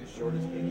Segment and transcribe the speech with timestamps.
[0.00, 0.70] the shortest cake.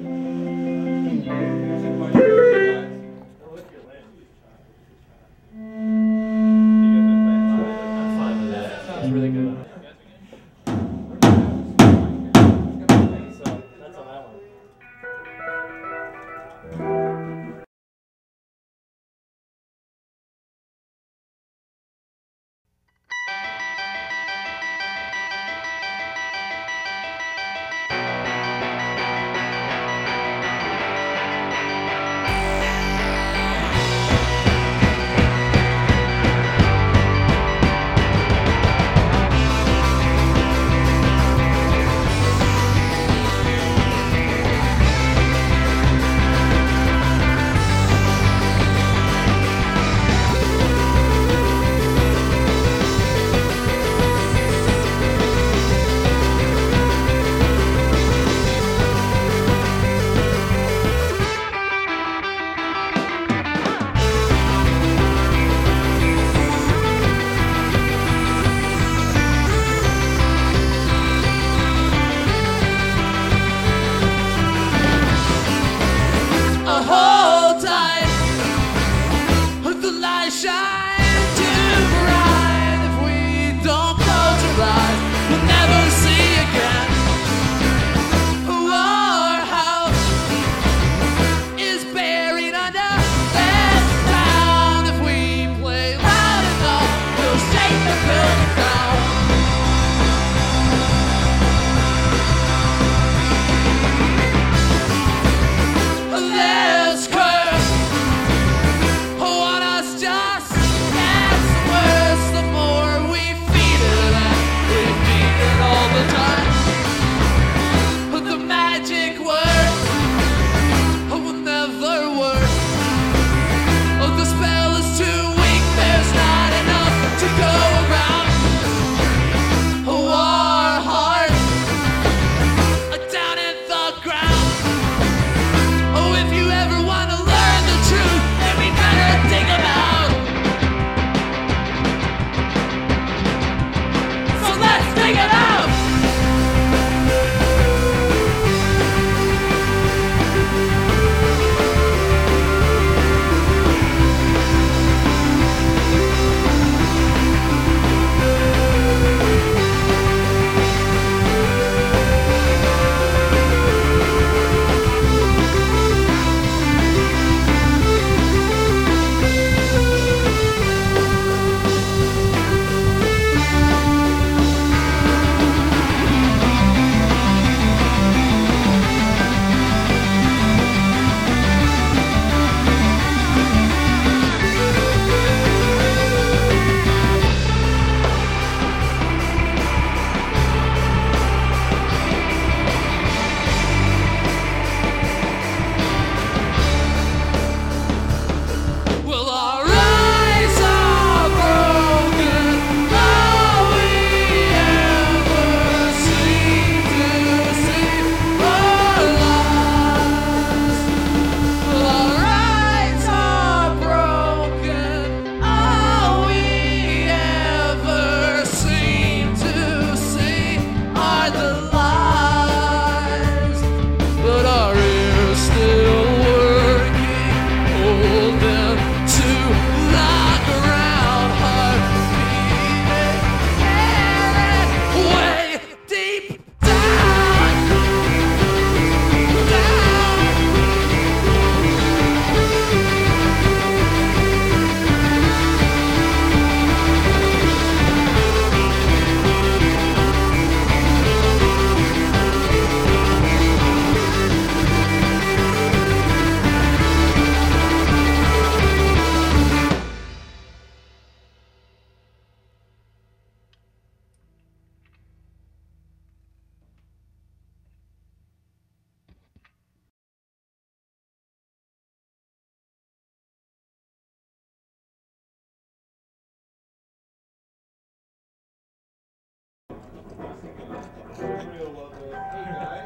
[280.19, 281.93] Will love.
[282.33, 282.78] Hey guys.